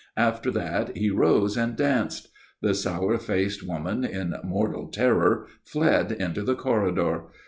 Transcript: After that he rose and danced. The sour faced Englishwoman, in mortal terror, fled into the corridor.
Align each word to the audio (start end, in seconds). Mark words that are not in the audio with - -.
After 0.17 0.49
that 0.49 0.97
he 0.97 1.11
rose 1.11 1.55
and 1.55 1.75
danced. 1.75 2.29
The 2.63 2.73
sour 2.73 3.19
faced 3.19 3.61
Englishwoman, 3.61 4.03
in 4.03 4.33
mortal 4.43 4.87
terror, 4.87 5.45
fled 5.63 6.11
into 6.11 6.41
the 6.41 6.55
corridor. 6.55 7.25